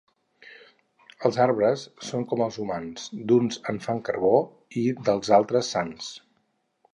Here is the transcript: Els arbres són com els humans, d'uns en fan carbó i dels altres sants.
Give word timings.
Els 1.27 1.35
arbres 1.43 1.83
són 2.07 2.25
com 2.31 2.41
els 2.45 2.57
humans, 2.63 3.05
d'uns 3.33 3.61
en 3.75 3.79
fan 3.85 4.01
carbó 4.09 4.33
i 4.85 4.87
dels 5.11 5.31
altres 5.41 5.71
sants. 5.77 6.11